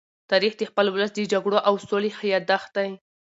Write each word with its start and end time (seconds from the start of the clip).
تاریخ 0.31 0.53
د 0.57 0.61
خپل 0.69 0.85
ولس 0.93 1.11
د 1.15 1.19
جګړو 1.33 1.57
او 1.67 1.73
سولې 1.89 2.09
يادښت 2.33 2.69
دی. 2.77 2.89